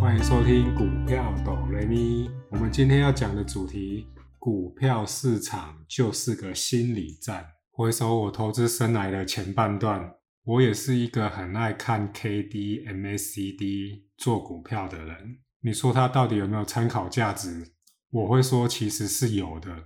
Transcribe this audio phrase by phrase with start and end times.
[0.00, 2.30] 欢迎收听股票懂雷咪。
[2.48, 4.06] 我们今天要讲的主题，
[4.38, 7.46] 股票市场就是个心理战。
[7.70, 10.10] 回首我投资生涯的前半段，
[10.44, 15.36] 我也是一个很爱看 K D M A C D 做股票的人。
[15.60, 17.72] 你说它到底有没有参考价值？
[18.10, 19.84] 我会说其实是有的，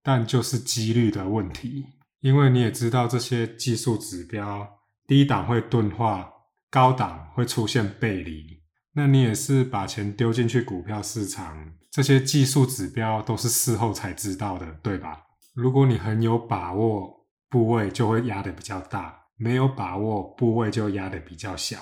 [0.00, 1.86] 但就是几率的问题。
[2.20, 4.64] 因为你也知道这些技术指标，
[5.08, 6.30] 低档会钝化，
[6.70, 8.55] 高档会出现背离。
[8.98, 15.20] 那你也是把钱丢进去股票市场，这些技术指标都是事后才知道的，对吧？
[15.54, 21.78] 如果你很有把握，部位就会压的比较大；没有把握，部位就压的比较小。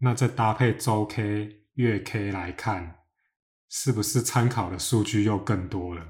[0.00, 2.96] 那再搭配周 K、月 K 来看，
[3.70, 6.04] 是不是参考的数据又更多了？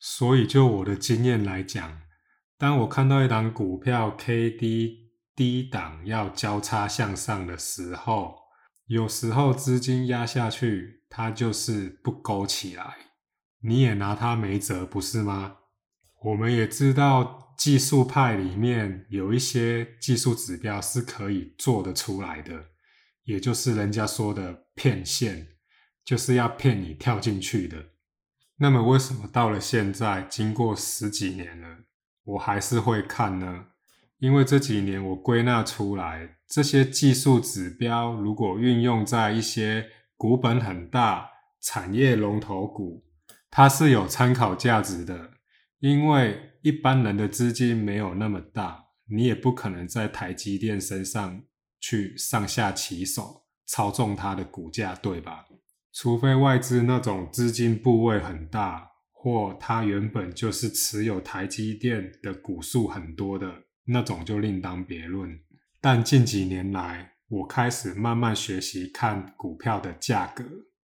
[0.00, 2.00] 所以就我的经验来讲，
[2.58, 8.34] 当我看到一档股票 K D 低档要交叉向上的时候，
[8.90, 12.96] 有时候资金压下去，它就是不勾起来，
[13.60, 15.58] 你也拿它没辙，不是吗？
[16.24, 22.64] 我们也知道技术派里面有一些技术指标是可以做得出来的，
[23.22, 25.46] 也就是人家说的骗线，
[26.04, 27.90] 就是要骗你跳进去的。
[28.56, 31.84] 那么为什么到了现在，经过十几年了，
[32.24, 33.66] 我还是会看呢？
[34.20, 41.26] 因为这几年我归纳出来，这些技术指标如果运用在一些股本很大、
[41.62, 43.02] 产业龙头股，
[43.50, 45.30] 它是有参考价值的。
[45.78, 51.42] 因为一般人的资金没有那么大，你也不可能在台积电身上
[51.80, 55.46] 去上下其手操纵它的股价，对吧？
[55.94, 63.50] 除非外资那种资金部位很大，或它原本就是持有台积电的股数很多的。
[63.90, 65.38] 那种就另当别论，
[65.80, 70.44] 但近几年来，我开始慢慢学习看股票的价格。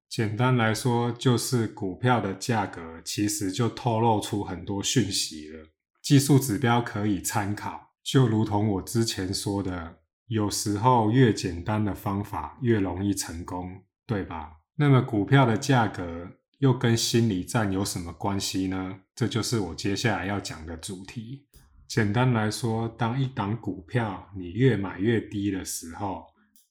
[0.10, 5.70] 简单来说，就是股票的价格其实就透露出很多讯息了。
[6.02, 14.52] 技术指标可以参考，就如同我之前说的，有时候越简单的方法越容易成功，对吧？
[14.78, 16.30] 那么股票的价格
[16.60, 19.00] 又跟心理战有什么关系呢？
[19.14, 21.46] 这就是我接下来要讲的主题。
[21.88, 26.26] 简单来说，当一档股票你越买越低的时候，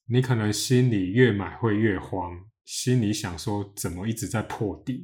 [0.07, 2.31] 你可能心里越买会越慌，
[2.65, 5.03] 心里想说怎么一直在破底。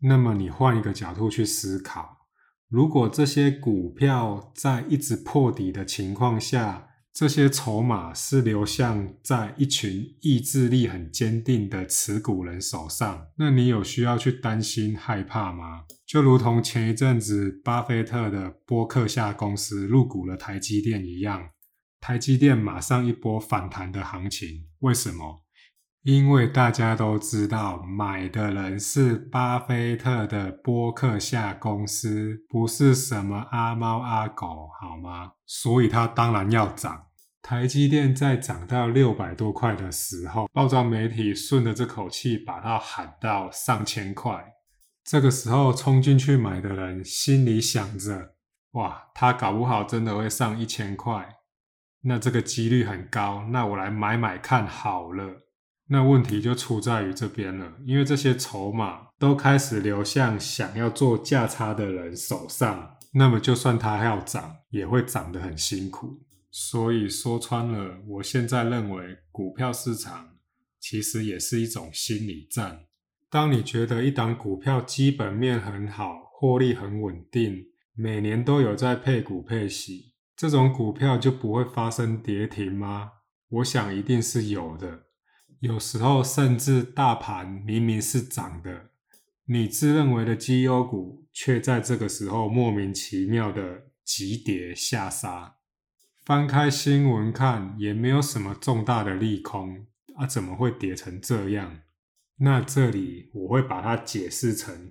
[0.00, 2.26] 那么你换一个角度去思考，
[2.68, 15.84] 如果这些股票在一直破底的情况下，这些筹码是流向在一群意志力很坚定的持股人手上，那你有需要去担心害怕吗？
[16.06, 21.50] 就如同前一阵子巴菲特的波克夏公司入股了台积电一样，
[22.00, 25.44] 台积电马上一波反弹的行情，为什么？
[26.04, 35.30] 因为大家都知道，买的人是巴菲特的波克夏公司，不是什么阿猫阿狗，好吗？
[35.46, 37.06] 所以它当然要涨。
[37.40, 44.44] 台积电在涨到六百多块的时候，报章媒体顺着这口气把它喊到上千块。
[45.04, 48.34] 这个时候冲进去买的人心里想着：
[48.72, 51.36] 哇，它搞不好真的会上一千块，
[52.02, 55.41] 那这个几率很高，那我来买买看好了。
[55.92, 66.22] 那问题就出在于这边了，因为这些筹码都开始流向想要做价差的人手上，那么就算它要涨，也会涨得很辛苦。
[66.50, 70.30] 所以说穿了，我现在认为股票市场
[70.80, 72.86] 其实也是一种心理战。
[73.28, 83.10] 当你觉得一档股票基本面很好，获利很稳定，每年都有在配股配息，这种股票就不会发生跌停吗？
[83.50, 85.02] 我想一定是有的。
[85.62, 88.90] 有时候甚至大盘明明是涨的，
[89.44, 95.58] 你自认为的绩优股却在这个时候莫名其妙的急跌下杀。
[96.24, 99.86] 翻开新闻看，也没有什么重大的利空
[100.16, 101.78] 啊，怎么会跌成这样？
[102.38, 104.90] 那这里我会把它解释成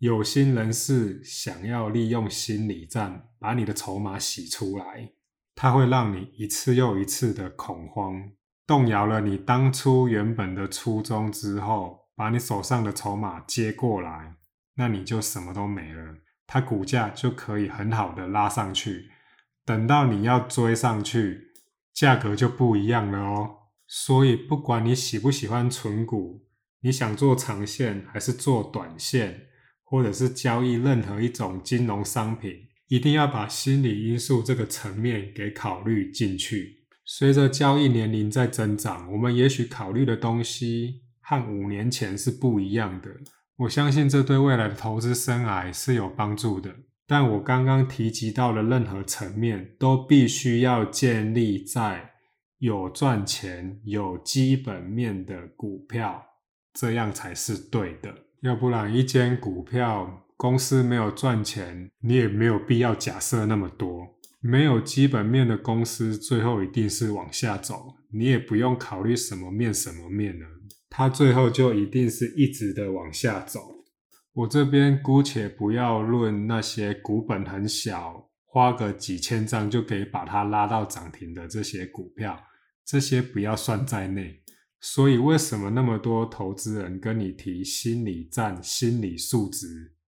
[0.00, 5.12] 有心人士想要利用心理战把你的筹码洗出来，
[5.54, 8.32] 它会让你一次又一次的恐慌。
[8.70, 14.36] 动摇了你当初原本的初衷之后，把你手上的筹码接过来，
[14.76, 16.14] 那你就什么都没了。
[16.46, 19.10] 它股价就可以很好的拉上去，
[19.64, 21.48] 等到你要追上去，
[21.92, 23.50] 价格就不一样了哦。
[23.88, 26.46] 所以不管你喜不喜欢存股，
[26.82, 29.48] 你想做长线还是做短线，
[29.82, 36.79] 或者是交易任何一种金融商品，一定要把心理因素这个层面给考虑进去。
[37.12, 43.10] 随着交易年龄在增长，我们也许考虑的东西和五年前是不一样的。
[43.56, 46.72] 我相信这对未来的投资生涯是有帮助的。
[47.08, 52.12] 但我刚刚提及到的任何层面，都必须要建立在
[52.58, 56.24] 有赚钱、有基本面的股票，
[56.74, 58.14] 这样才是对的。
[58.42, 64.19] 要不然，一间股票公司没有赚钱，你也没有必要假设那么多。
[64.40, 70.46] 没有基本面的公司，最后一定是往下走，你也不用考虑什么面什么面了，
[70.88, 73.60] 它最后就一定是一直的往下走。
[74.32, 82.42] 我这边姑且不要论那些股本很小，花个几千张就可以把它拉到涨停的这些股票，
[82.86, 84.40] 这些不要算在内。
[84.80, 89.66] 所以为什么那么多投资人跟你提心理战、心理素质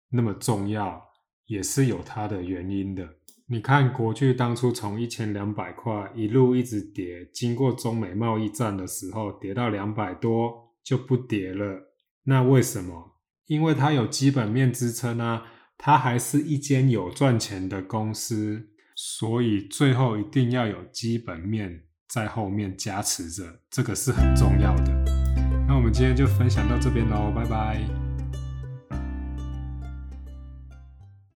[0.09, 1.03] 那么重要，
[1.45, 3.07] 也是有它的原因的。
[3.53, 11.93] 你看国巨当初从一千两百块一路一直跌，经过中美贸易战的时候跌到两百多就不跌了，
[12.25, 13.19] 那为什么？
[13.49, 15.43] 因为它有基本面支撑啊，
[15.77, 25.05] 它还是一间有赚钱的公司，所以最后一定要有基本面在后面加持着，这个是很重要的。
[25.69, 28.02] 那我们今天就分享到这边喽，拜拜。